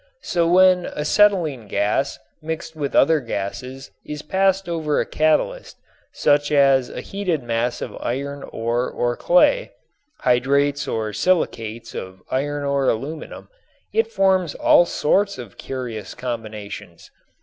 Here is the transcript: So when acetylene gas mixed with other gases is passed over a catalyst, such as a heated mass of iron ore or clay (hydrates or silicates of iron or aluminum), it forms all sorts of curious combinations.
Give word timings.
So 0.23 0.47
when 0.47 0.87
acetylene 0.87 1.67
gas 1.67 2.17
mixed 2.41 2.75
with 2.75 2.95
other 2.95 3.19
gases 3.19 3.91
is 4.03 4.23
passed 4.23 4.67
over 4.67 4.99
a 4.99 5.05
catalyst, 5.05 5.77
such 6.11 6.51
as 6.51 6.89
a 6.89 7.01
heated 7.01 7.43
mass 7.43 7.83
of 7.83 7.95
iron 8.01 8.41
ore 8.51 8.89
or 8.89 9.15
clay 9.15 9.69
(hydrates 10.21 10.87
or 10.87 11.13
silicates 11.13 11.93
of 11.93 12.23
iron 12.31 12.63
or 12.63 12.89
aluminum), 12.89 13.49
it 13.93 14.11
forms 14.11 14.55
all 14.55 14.87
sorts 14.87 15.37
of 15.37 15.59
curious 15.59 16.15
combinations. 16.15 17.11